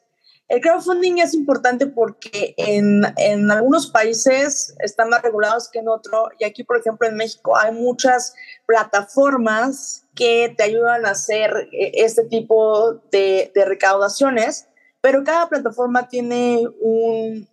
[0.47, 6.29] El crowdfunding es importante porque en, en, algunos países están más regulados que en otros
[6.37, 8.35] y aquí, por ejemplo, en México hay muchas
[8.67, 14.67] plataformas que te ayudan a hacer eh, este tipo de, de recaudaciones,
[15.01, 17.49] pero cada plataforma tiene un,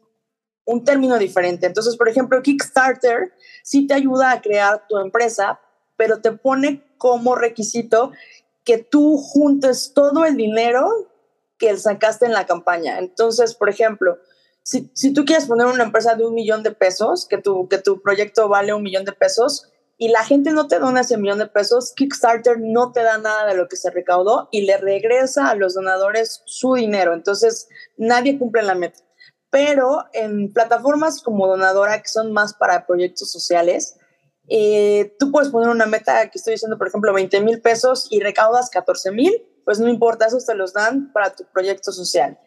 [0.66, 1.66] un término diferente.
[1.66, 5.61] Entonces, por ejemplo, Kickstarter sí te ayuda a crear tu empresa,
[5.96, 8.12] pero te pone como requisito
[8.64, 11.12] que tú juntes todo el dinero
[11.62, 12.98] que sacaste en la campaña.
[12.98, 14.18] Entonces, por ejemplo,
[14.64, 18.03] si, tú quieres poner una empresa de un millón de pesos, que tu, que tu
[18.03, 21.46] proyecto vale un millón de pesos, y la gente no te dona ese millón de
[21.46, 25.55] pesos, Kickstarter no te da nada de lo que se recaudó y le regresa a
[25.55, 27.14] los donadores su dinero.
[27.14, 28.98] Entonces, nadie cumple la meta.
[29.48, 33.98] Pero en plataformas como Donadora, que son más para proyectos sociales,
[34.48, 38.18] eh, tú puedes poner una meta que estoy diciendo, por ejemplo, 20 mil pesos y
[38.18, 42.38] recaudas 14 mil pues no importa, esos te los dan para tu proyecto social.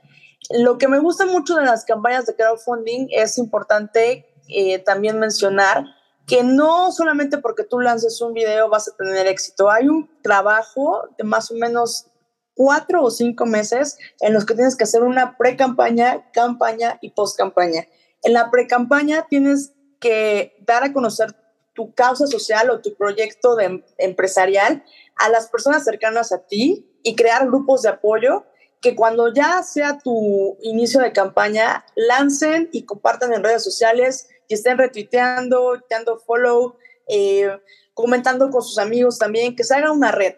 [0.52, 5.86] Lo que me gusta mucho de las campañas de crowdfunding es importante eh, también mencionar
[6.28, 11.10] que no solamente porque tú lances un video vas a tener éxito, hay un trabajo
[11.18, 12.08] de más o menos
[12.56, 17.86] cuatro o cinco meses en los que tienes que hacer una pre-campaña, campaña y post-campaña.
[18.24, 21.36] En la pre-campaña tienes que dar a conocer
[21.74, 24.84] tu causa social o tu proyecto de, empresarial
[25.18, 28.44] a las personas cercanas a ti y crear grupos de apoyo
[28.82, 34.56] que cuando ya sea tu inicio de campaña, lancen y compartan en redes sociales y
[34.56, 36.76] estén retuiteando, dando follow,
[37.08, 37.50] eh,
[37.94, 40.36] comentando con sus amigos también, que se haga una red.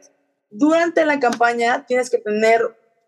[0.49, 2.61] Durante la campaña tienes que tener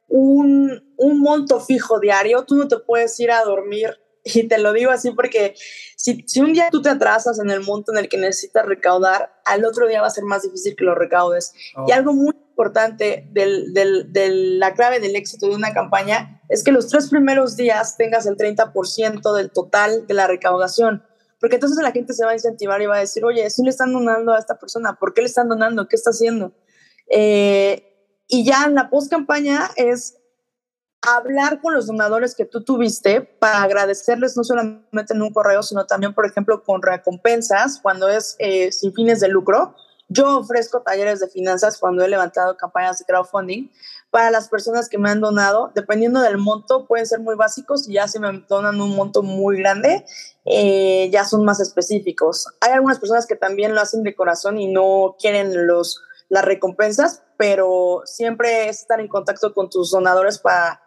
[0.08, 4.74] un, un monto fijo diario, tú no te puedes ir a dormir y te lo
[4.74, 5.56] digo así porque
[5.96, 9.34] si, si, un día tú te atrasas en el monto en el que necesitas recaudar,
[9.46, 11.54] al otro día va a ser más difícil que lo recaudes.
[11.88, 11.94] Y oh.
[11.94, 17.10] algo muy importante de la clave del éxito de una campaña es que los tres
[17.10, 21.02] primeros días tengas el 30% del total de la recaudación.
[21.40, 23.70] Porque entonces la gente se va a incentivar y va a decir, oye, si le
[23.70, 25.88] están donando a esta persona, ¿por qué le están donando?
[25.88, 26.52] ¿Qué está haciendo?
[27.10, 27.82] Eh,
[28.28, 30.18] y ya en la post campaña es
[31.02, 35.86] hablar con los donadores que tú tuviste para agradecerles no solamente en un correo, sino
[35.86, 39.78] también, por ejemplo, con recompensas cuando es eh, sin fines de lucro.
[40.10, 43.70] Yo ofrezco talleres de finanzas cuando he levantado campañas de crowdfunding
[44.10, 45.72] para las personas que me han donado.
[45.74, 49.58] Dependiendo del monto, pueden ser muy básicos y ya si me donan un monto muy
[49.58, 50.06] grande,
[50.46, 52.48] eh, ya son más específicos.
[52.60, 57.24] Hay algunas personas que también lo hacen de corazón y no quieren los, las recompensas,
[57.38, 60.82] pero siempre es estar en contacto con tus donadores para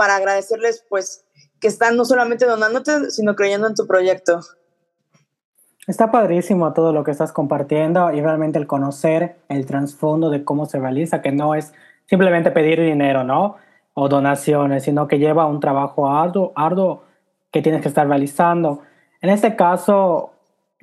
[0.00, 1.26] para agradecerles pues
[1.60, 4.40] que están no solamente donándote, sino creyendo en tu proyecto.
[5.90, 10.66] Está padrísimo todo lo que estás compartiendo y realmente el conocer el trasfondo de cómo
[10.66, 11.74] se realiza, que no es
[12.06, 13.56] simplemente pedir dinero, ¿no?
[13.94, 17.02] O donaciones, sino que lleva un trabajo arduo, arduo
[17.50, 18.82] que tienes que estar realizando.
[19.20, 20.30] En este caso,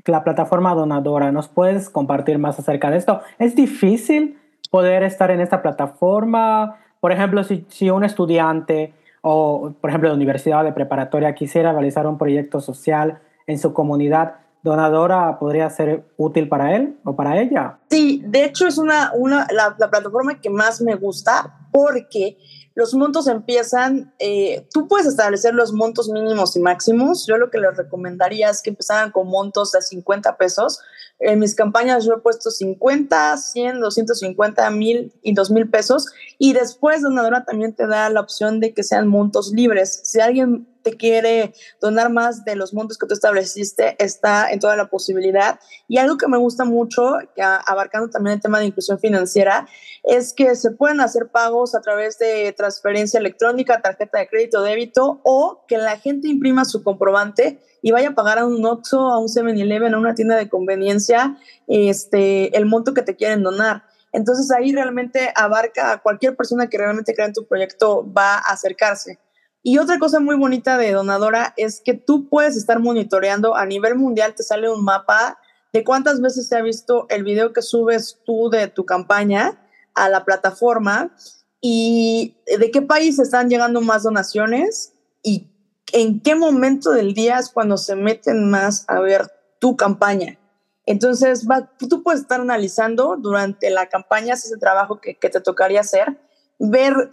[0.05, 3.21] la plataforma donadora, ¿nos puedes compartir más acerca de esto?
[3.39, 4.37] ¿Es difícil
[4.71, 6.79] poder estar en esta plataforma?
[6.99, 12.05] Por ejemplo, si, si un estudiante o, por ejemplo, la universidad de preparatoria quisiera realizar
[12.07, 14.35] un proyecto social en su comunidad,
[14.67, 17.79] donadora podría ser útil para él o para ella.
[17.89, 22.37] Sí, de hecho es una, una la, la plataforma que más me gusta porque
[22.77, 27.25] los montos empiezan, eh, tú puedes establecer los montos mínimos y máximos.
[27.25, 30.79] Yo lo que les recomendaría es que empezaran con montos de 50 pesos.
[31.17, 36.05] En mis campañas yo he puesto 50, 100, 250, 1000 y 2000 pesos.
[36.37, 40.01] Y después Donadora también te da la opción de que sean montos libres.
[40.03, 44.85] Si alguien quiere donar más de los montos que tú estableciste, está en toda la
[44.85, 45.59] posibilidad.
[45.87, 47.17] Y algo que me gusta mucho,
[47.65, 49.67] abarcando también el tema de inclusión financiera,
[50.03, 55.21] es que se pueden hacer pagos a través de transferencia electrónica, tarjeta de crédito, débito,
[55.23, 59.17] o que la gente imprima su comprobante y vaya a pagar a un Oxxo, a
[59.17, 63.83] un 7-Eleven, a una tienda de conveniencia, este, el monto que te quieren donar.
[64.11, 68.51] Entonces ahí realmente abarca a cualquier persona que realmente crea en tu proyecto va a
[68.51, 69.19] acercarse.
[69.67, 73.95] Y otra cosa muy bonita de Donadora es que tú puedes estar monitoreando a nivel
[73.95, 75.39] mundial, te sale un mapa
[75.73, 79.59] de cuántas veces se ha visto el video que subes tú de tu campaña
[79.93, 81.13] a la plataforma
[81.59, 85.49] y de qué país están llegando más donaciones y
[85.91, 90.39] en qué momento del día es cuando se meten más a ver tu campaña.
[90.85, 91.45] Entonces,
[91.89, 96.17] tú puedes estar analizando durante la campaña ese trabajo que, que te tocaría hacer
[96.59, 97.09] ver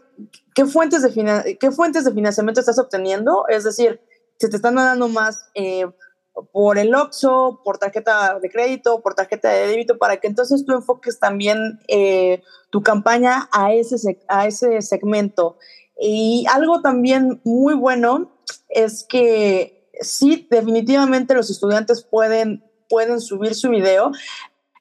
[0.54, 4.00] qué fuentes de, qué fuentes de financiamiento estás obteniendo, es decir,
[4.38, 5.86] si te están dando más eh,
[6.52, 10.72] por el OXO, por tarjeta de crédito, por tarjeta de débito, para que entonces tú
[10.72, 15.58] enfoques también eh, tu campaña a ese, a ese segmento.
[15.98, 18.32] Y algo también muy bueno
[18.68, 24.10] es que sí, definitivamente los estudiantes pueden, pueden subir su video,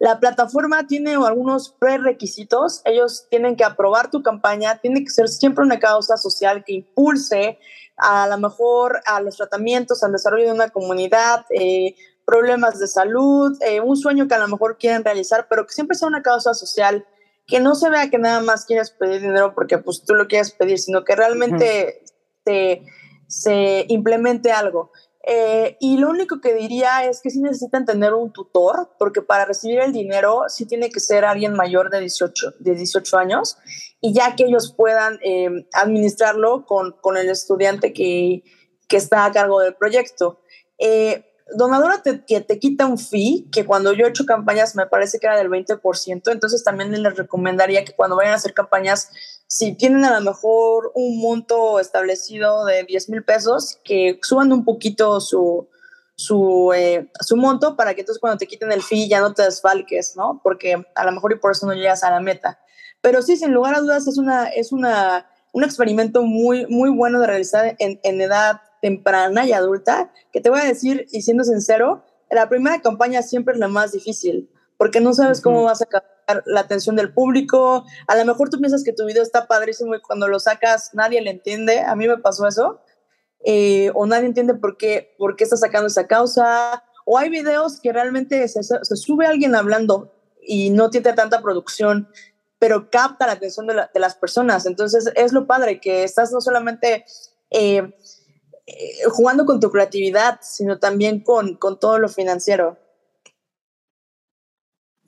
[0.04, 2.82] la plataforma tiene algunos prerequisitos.
[2.84, 7.58] Ellos tienen que aprobar tu campaña, tiene que ser siempre una causa social que impulse
[7.96, 13.58] a lo mejor a los tratamientos, al desarrollo de una comunidad, eh, problemas de salud,
[13.62, 16.54] eh, un sueño que a lo mejor quieren realizar, pero que siempre sea una causa
[16.54, 17.06] social,
[17.48, 20.52] que no se vea que nada más quieres pedir dinero porque pues tú lo quieres
[20.52, 22.04] pedir, sino que realmente
[22.44, 22.84] se,
[23.28, 24.92] se implemente algo.
[25.26, 29.46] Eh, y lo único que diría es que sí necesitan tener un tutor, porque para
[29.46, 33.58] recibir el dinero sí tiene que ser alguien mayor de 18, de 18 años,
[34.02, 38.44] y ya que ellos puedan eh, administrarlo con, con, el estudiante que,
[38.90, 40.42] que, está a cargo del proyecto.
[40.78, 44.88] Eh, Donadora te, que te quita un fee, que cuando yo he hecho campañas me
[44.88, 49.10] parece que era del 20%, entonces también les recomendaría que cuando vayan a hacer campañas
[49.54, 54.66] si tienen a lo mejor un monto establecido de 10 mil pesos, que suban un
[54.66, 55.70] poquito su,
[56.16, 59.44] su, eh, su monto para que entonces cuando te quiten el fee ya no te
[59.44, 60.42] desfalques, ¿no?
[60.42, 62.58] Porque a lo mejor y por eso no llegas a la meta.
[63.00, 67.20] Pero sí, sin lugar a dudas, es, una, es una, un experimento muy, muy bueno
[67.20, 71.44] de realizar en, en edad temprana y adulta, que te voy a decir, y siendo
[71.44, 75.86] sincero, la primera campaña siempre es la más difícil, porque no sabes cómo vas a
[75.86, 76.13] captar
[76.46, 77.86] la atención del público.
[78.08, 81.22] A lo mejor tú piensas que tu video está padrísimo y cuando lo sacas nadie
[81.22, 81.82] le entiende.
[81.82, 82.82] A mí me pasó eso.
[83.46, 86.84] Eh, o nadie entiende por qué, por qué está sacando esa causa.
[87.06, 92.10] O hay videos que realmente se, sube alguien hablando y no tiene tanta producción,
[92.60, 94.66] pero capta la atención de, de las personas.
[94.66, 97.06] Entonces es lo padre que estás no solamente...
[97.50, 97.94] Eh,
[98.66, 102.78] eh, jugando con tu creatividad, sino también con, con todo lo financiero.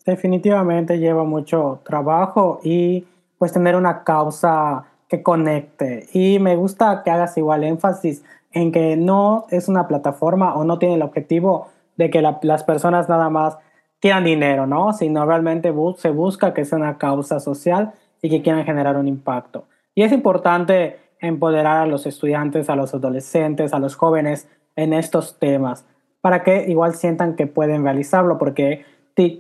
[0.05, 3.05] Definitivamente lleva mucho trabajo y
[3.37, 6.07] pues tener una causa que conecte.
[6.13, 10.79] Y me gusta que hagas igual énfasis en que no es una plataforma o no
[10.79, 13.57] tiene el objetivo de que la, las personas nada más
[13.99, 14.93] quieran dinero, ¿no?
[14.93, 19.65] Sino realmente se busca que sea una causa social y que quieran generar un impacto.
[19.93, 25.39] Y es importante empoderar a los estudiantes, a los adolescentes, a los jóvenes en estos
[25.39, 25.85] temas,
[26.21, 28.85] para que igual sientan que pueden realizarlo, porque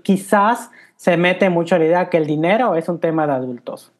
[0.03, 3.91] quizás se mete mucho la idea que el dinero es un tema de adultos,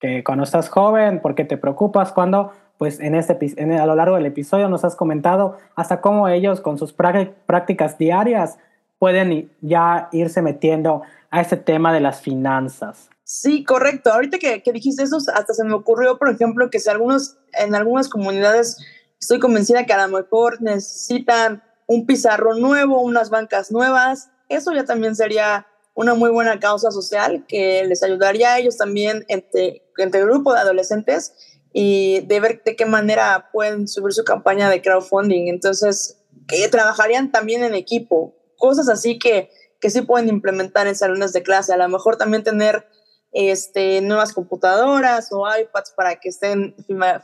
[0.00, 2.12] que cuando estás joven, ¿por qué te preocupas?
[2.12, 3.36] Cuando, pues en este,
[3.78, 8.58] a lo largo del episodio nos has comentado hasta cómo ellos con sus prácticas diarias
[8.98, 13.10] pueden ya irse metiendo a este tema de las finanzas.
[13.24, 14.12] Sí, correcto.
[14.12, 18.08] Ahorita que, dijiste eso, hasta se me ocurrió, por ejemplo, que si algunos, en algunas
[18.08, 18.78] comunidades
[19.20, 24.84] estoy convencida que a lo mejor necesitan un pizarro nuevo, unas bancas nuevas, eso ya
[24.84, 30.52] también sería una muy buena causa social que les ayudaría a ellos también entre, grupo
[30.52, 31.34] de adolescentes
[31.72, 35.48] y de ver de qué manera pueden subir su campaña de crowdfunding.
[35.48, 41.32] Entonces, que trabajarían también en equipo, cosas así que, que sí pueden implementar en salones
[41.32, 41.72] de clase.
[41.72, 42.86] A lo mejor también tener
[43.32, 46.74] este, nuevas computadoras o iPads para que estén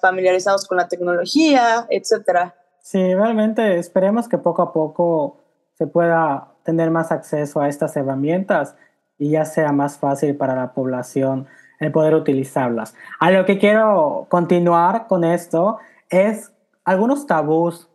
[0.01, 2.55] familiarizados con la tecnología, etcétera.
[2.81, 5.41] Sí, realmente esperemos que poco a poco
[5.75, 8.77] se pueda tener más acceso a estas herramientas
[9.19, 11.47] y ya sea más fácil para la población
[11.79, 12.95] el poder utilizarlas.
[13.19, 16.53] A lo que quiero continuar con esto es
[16.85, 17.89] algunos tabús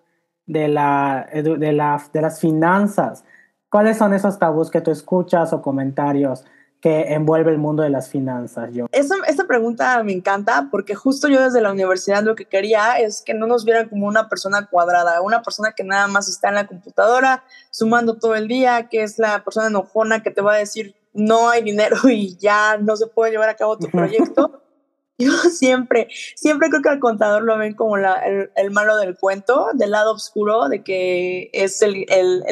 [0.45, 3.23] de, la, de, la, de las finanzas.
[3.69, 6.45] ¿Cuáles son esos tabús que tú escuchas o comentarios
[6.81, 8.69] que envuelve el mundo de las finanzas?
[8.73, 8.87] Yo.
[8.91, 13.21] Esa, esta pregunta me encanta porque justo yo desde la universidad lo que quería es
[13.21, 16.55] que no nos vieran como una persona cuadrada, una persona que nada más está en
[16.55, 20.57] la computadora sumando todo el día, que es la persona enojona que te va a
[20.57, 24.61] decir no hay dinero y ya no se puede llevar a cabo tu proyecto.
[25.19, 29.17] Yo siempre, siempre creo que al contador lo ven como la, el, el, malo del
[29.17, 32.43] cuento, del lado oscuro, de que es el, el,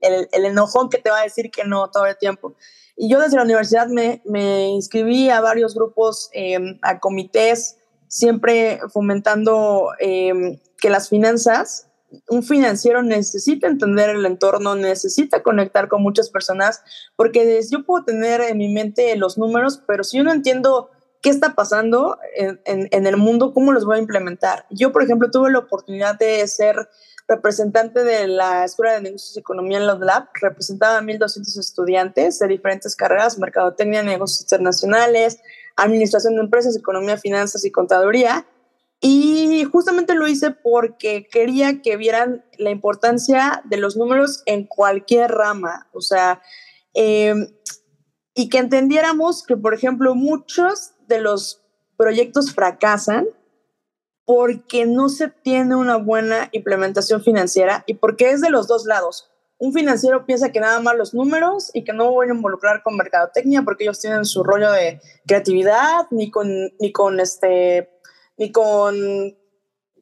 [0.00, 2.56] el, el enojón que te va a decir que no todo el tiempo.
[3.00, 8.80] Y yo desde la universidad me, me inscribí a varios grupos, em, a comités, siempre
[8.92, 11.86] fomentando em, que las finanzas,
[12.28, 16.82] un financiero necesita entender el entorno, necesita conectar con muchas personas,
[17.14, 20.90] porque yo puedo tener en mi mente los números, pero si yo no entiendo
[21.22, 24.66] qué está pasando en, en, en el mundo, ¿cómo los voy a implementar?
[24.70, 26.88] Yo, por ejemplo, tuve la oportunidad de ser
[27.28, 32.38] representante de la Escuela de Negocios y Economía en los Lab, representaba a 1.200 estudiantes
[32.38, 35.38] de diferentes carreras, mercadotecnia, negocios internacionales,
[35.76, 38.46] administración de empresas, economía, finanzas y contaduría.
[39.00, 45.30] Y justamente lo hice porque quería que vieran la importancia de los números en cualquier
[45.30, 46.42] rama, o sea,
[46.94, 47.34] eh,
[48.34, 51.62] y que entendiéramos que, por ejemplo, muchos de los
[51.96, 53.26] proyectos fracasan
[54.28, 59.30] porque no se tiene una buena implementación financiera y porque es de los dos lados.
[59.56, 62.94] Un financiero piensa que nada más los números y que no voy a involucrar con
[62.94, 66.46] mercadotecnia porque ellos tienen su rollo de creatividad ni con
[66.78, 67.88] ni con este
[68.36, 68.94] ni con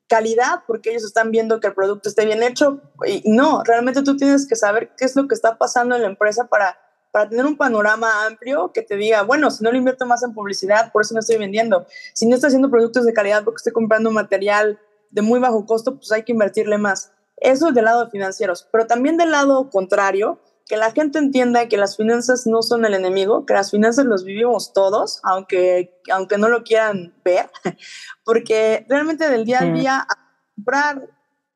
[0.09, 4.17] calidad porque ellos están viendo que el producto esté bien hecho y no, realmente tú
[4.17, 6.77] tienes que saber qué es lo que está pasando en la empresa para
[7.17, 10.35] para tener un panorama amplio que te diga, bueno, si no lo invierto más en
[10.35, 11.87] publicidad, por eso no estoy vendiendo.
[12.13, 14.79] Si no estoy haciendo productos de calidad porque estoy comprando material
[15.11, 17.13] de muy bajo costo, pues hay que invertirle más.
[17.39, 21.69] Eso es del lado de financieros, pero también del lado contrario, que la gente entienda
[21.69, 26.37] que las finanzas no son el enemigo, que las finanzas los vivimos todos, aunque, aunque
[26.37, 27.49] no lo quieran ver,
[28.25, 30.07] porque realmente del día a día
[30.55, 31.09] comprar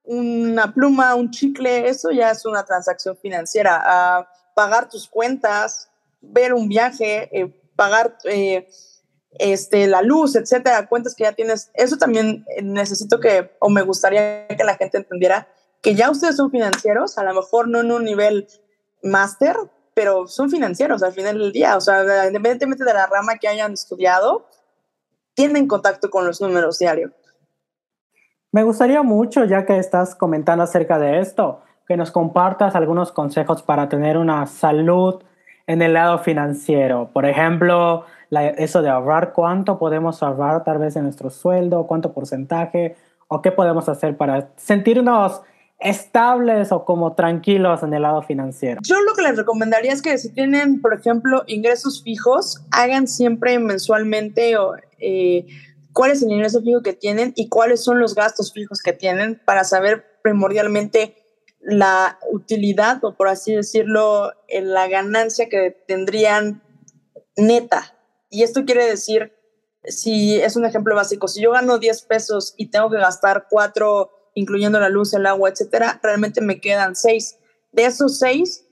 [0.04, 4.26] una pluma, un chicle, eso ya es una transacción financiera
[4.60, 5.88] pagar tus cuentas,
[6.20, 8.68] ver un viaje, eh, pagar eh,
[9.38, 11.70] este, la luz, etcétera, cuentas que ya tienes.
[11.72, 15.48] Eso también eh, necesito que, o me gustaría que la gente entendiera
[15.80, 18.48] que ya ustedes son financieros, a lo mejor no en un nivel
[19.02, 19.56] máster,
[19.94, 21.78] pero son financieros al final del día.
[21.78, 24.46] O sea, independientemente de la rama que hayan estudiado,
[25.32, 27.12] tienen contacto con los números diario.
[28.52, 33.64] Me gustaría mucho, ya que estás comentando acerca de esto, que nos compartas algunos consejos
[33.64, 35.24] para tener una salud
[35.66, 37.10] en el lado financiero.
[37.12, 42.94] Por ejemplo, eso de ahorrar, cuánto podemos ahorrar tal vez en nuestro sueldo, cuánto porcentaje,
[43.26, 45.42] o qué podemos hacer para sentirnos
[45.80, 48.80] estables o como tranquilos en el lado financiero?
[48.84, 53.58] Yo lo que les recomendaría es que si tienen, por ejemplo, ingresos fijos, hagan siempre
[53.58, 54.54] mensualmente
[55.00, 55.44] eh,
[55.92, 59.42] cuál es el ingreso fijo que tienen y cuáles son los gastos fijos que tienen
[59.44, 61.16] para saber primordialmente
[61.60, 66.62] la utilidad o por así decirlo, la ganancia que tendrían
[67.36, 67.96] neta.
[68.30, 69.32] Y esto quiere decir,
[69.84, 74.10] si es un ejemplo básico, si yo gano 10 pesos y tengo que gastar 4
[74.34, 77.38] incluyendo la luz, el agua, etcétera, realmente me quedan seis.
[77.72, 78.66] De esos seis,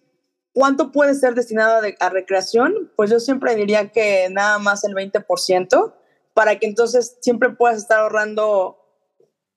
[0.53, 2.93] ¿cuánto puede ser destinado a, recreación?
[2.97, 5.95] Pues yo siempre diría que nada más el 20%,
[6.35, 8.79] para que entonces siempre puedas estar ahorrando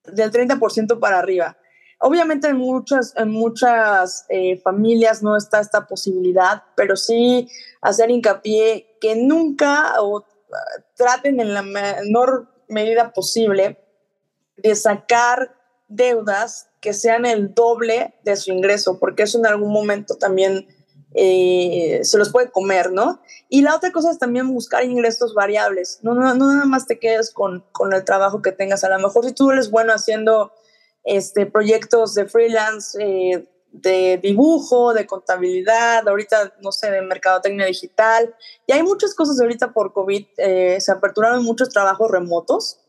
[0.06, 1.58] del 30% para arriba.
[2.02, 7.48] Obviamente en muchas, en muchas eh, familias no está esta posibilidad, pero sí
[7.82, 10.26] hacer hincapié que nunca o
[10.96, 13.78] traten en la menor medida posible
[14.58, 15.56] de sacar
[15.88, 20.68] deudas que sean el doble de su ingreso, porque eso en algún momento también
[21.14, 23.22] eh, se los puede comer, ¿no?
[23.50, 26.00] Y la otra cosa es también buscar ingresos variables.
[26.02, 28.84] No, no, no nada más te quedes con, con, el trabajo que tengas.
[28.84, 30.54] A lo mejor si tú eres bueno haciendo
[31.04, 38.36] este, proyectos de freelance, eh, de dibujo, de contabilidad, ahorita, no sé, de mercadotecnia digital.
[38.68, 40.26] Y hay muchas cosas ahorita por COVID.
[40.38, 42.80] Eh, se aperturaron muchos trabajos remotos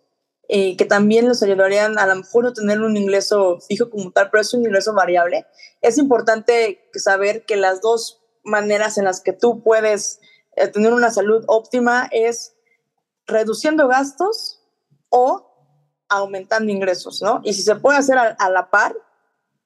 [0.48, 4.28] eh, que también los ayudarían a lo mejor no tener un ingreso fijo como tal,
[4.30, 5.46] pero es un ingreso variable.
[5.80, 10.20] Es importante saber que las dos maneras en las que tú puedes
[10.74, 12.54] tener una salud óptima es
[13.26, 14.60] reduciendo gastos
[15.08, 15.51] o
[16.12, 17.40] aumentando ingresos, ¿no?
[17.44, 18.94] Y si se puede hacer a la par,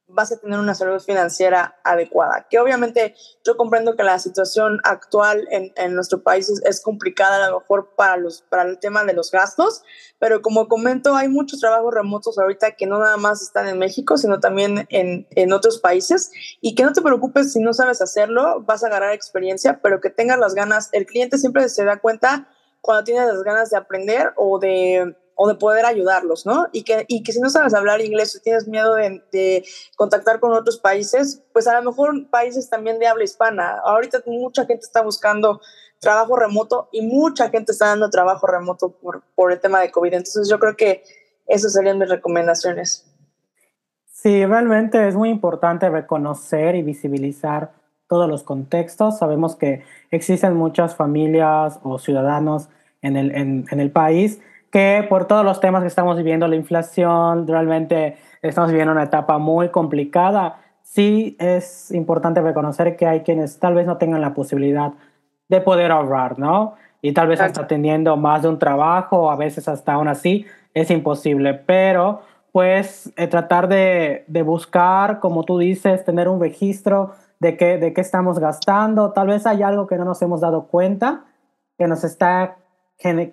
[0.09, 2.47] vas a tener una salud financiera adecuada.
[2.49, 7.51] Que obviamente yo comprendo que la situación actual en, en nuestro país es, complicada a
[7.51, 9.83] lo mejor para, los, para el tema de los gastos,
[10.19, 14.17] pero como comento, hay muchos trabajos remotos ahorita que no nada más están en México,
[14.17, 16.31] sino también en, en otros países
[16.61, 20.11] y que no te preocupes si no sabes hacerlo, vas a ganar experiencia, pero que
[20.11, 20.89] tengas las ganas.
[20.93, 22.49] El cliente siempre se da cuenta
[22.81, 26.67] cuando tiene las ganas de aprender o de o de poder ayudarlos, ¿no?
[26.73, 29.65] Y que, y que si no sabes hablar inglés o tienes miedo de, de,
[29.95, 33.79] contactar con otros países, pues a lo mejor países también de habla hispana.
[33.85, 35.61] Ahorita mucha gente está buscando
[36.01, 40.15] trabajo remoto y mucha gente está dando trabajo remoto por, por el tema de COVID.
[40.15, 41.05] Entonces yo creo que
[41.47, 43.07] esas serían mis recomendaciones.
[44.07, 47.73] Sí, realmente es muy importante reconocer y visibilizar
[48.09, 49.19] todos los contextos.
[49.19, 52.71] Sabemos que existen muchas familias o ciudadanos
[53.03, 54.41] en el, en, en el país
[54.71, 59.39] que por todos los temas que estamos viviendo, la inflación, realmente estamos viviendo una etapa
[59.39, 60.61] muy complicada.
[60.83, 64.93] Sí es importante reconocer que hay quienes tal vez no tengan la posibilidad
[65.49, 66.75] de poder ahorrar, ¿no?
[67.03, 70.91] Y tal vez hasta teniendo más de un trabajo, a veces hasta aún así, es
[70.91, 71.55] imposible.
[71.55, 77.79] Pero pues eh, tratar de, de, buscar, como tú dices, tener un registro de qué,
[77.79, 79.13] de qué estamos gastando.
[79.13, 81.25] Tal vez hay algo que no nos hemos dado cuenta,
[81.79, 82.57] que nos está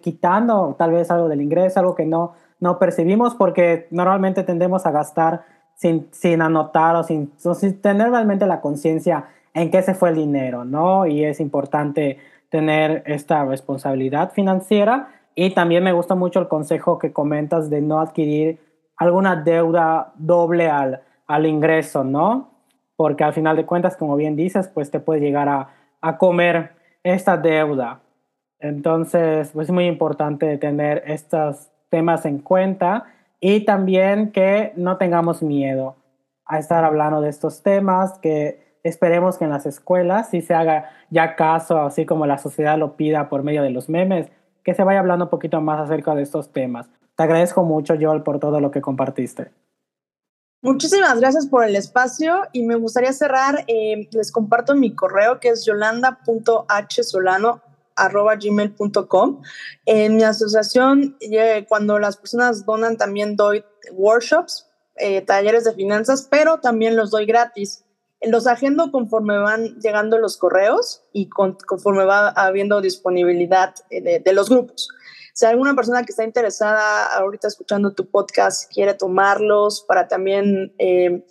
[0.01, 4.91] quitando tal vez algo del ingreso, algo que no, no percibimos porque normalmente tendemos a
[4.91, 5.45] gastar
[5.75, 10.15] sin, sin anotar o sin, sin tener realmente la conciencia en qué se fue el
[10.15, 11.05] dinero, ¿no?
[11.05, 12.17] Y es importante
[12.49, 17.99] tener esta responsabilidad financiera y también me gusta mucho el consejo que comentas de no
[17.99, 18.59] adquirir
[18.97, 22.51] alguna deuda doble al, al ingreso, ¿no?
[22.95, 25.69] Porque al final de cuentas, como bien dices, pues te puede llegar a,
[26.01, 28.02] a comer esta deuda.
[28.63, 33.07] Entonces, pues es muy importante tener estos temas en cuenta
[33.41, 35.97] y también que no tengamos miedo
[36.45, 40.89] a estar hablando de estos temas, que esperemos que en las escuelas sí se haga
[41.09, 44.29] ya caso, así como la sociedad lo pida por medio de los memes,
[44.63, 46.87] que se vaya hablando un poquito más acerca de estos temas.
[47.17, 49.51] Te agradezco mucho, Joel, por todo lo que compartiste.
[50.61, 55.49] Muchísimas gracias por el espacio y me gustaría cerrar, eh, les comparto mi correo que
[55.49, 57.61] es yolanda.hsolano
[57.95, 59.41] arroba gmail.com.
[59.85, 61.17] En mi asociación,
[61.67, 67.25] cuando las personas donan, también doy workshops, eh, talleres de finanzas, pero también los doy
[67.25, 67.83] gratis.
[68.21, 74.49] Los agendo conforme van llegando los correos y conforme va habiendo disponibilidad de, de, los
[74.49, 74.87] grupos.
[75.33, 80.73] Si alguna persona que está interesada ahorita escuchando tu podcast quiere tomarlos para también...
[80.77, 81.23] Eh,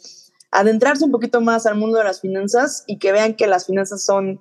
[0.53, 4.05] adentrarse un poquito más al mundo de las finanzas y que vean que las finanzas
[4.05, 4.41] son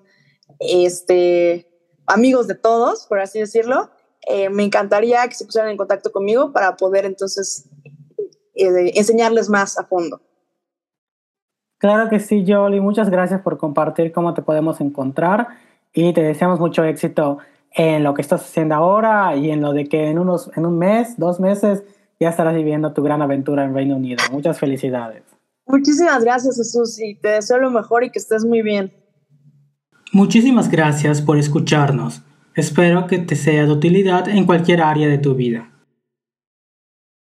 [0.60, 1.71] este,
[2.12, 3.90] amigos de todos, por así decirlo,
[4.28, 7.68] eh, me encantaría que se pusieran en contacto conmigo para poder entonces
[8.54, 10.22] eh, enseñarles más a fondo.
[11.78, 12.80] Claro que sí, Jolie.
[12.80, 15.48] Muchas gracias por compartir cómo te podemos encontrar
[15.94, 17.40] y te deseamos mucho éxito
[17.72, 20.78] en lo que estás haciendo ahora y en lo de que en, unos, en un
[20.78, 21.84] mes, dos meses,
[22.20, 24.24] ya estarás viviendo tu gran aventura en Reino Unido.
[24.32, 25.24] Muchas felicidades.
[25.66, 28.94] Muchísimas gracias, Jesús, y te deseo lo mejor y que estés muy bien.
[30.14, 32.22] Muchísimas gracias por escucharnos.
[32.54, 35.71] Espero que te sea de utilidad en cualquier área de tu vida.